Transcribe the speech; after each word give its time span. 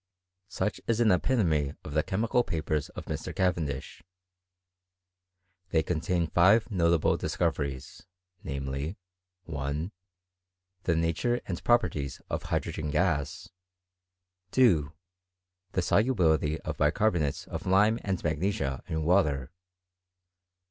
Such 0.47 0.81
is 0.87 0.99
an 0.99 1.11
epitome 1.11 1.75
of 1.83 1.93
the 1.93 2.01
chemical 2.01 2.43
papers 2.43 2.89
of 2.89 3.05
Mr. 3.05 3.35
Cavendish. 3.35 4.01
They 5.69 5.83
contain 5.83 6.25
five 6.25 6.71
notable 6.71 7.17
discoveries 7.17 8.07
j 8.43 8.49
namely, 8.51 8.97
1. 9.43 9.91
The 10.85 10.95
nature 10.95 11.39
and 11.45 11.63
properties 11.63 12.19
of 12.31 12.41
hydrogen 12.49 12.89
gas. 12.89 13.49
2. 14.53 14.91
The 15.73 15.83
solubility 15.83 16.59
of 16.61 16.77
bicarbonates 16.77 17.45
of 17.47 17.67
lime 17.67 17.99
and 18.03 18.23
magnesia 18.23 18.83
in 18.87 19.03
water. 19.03 19.51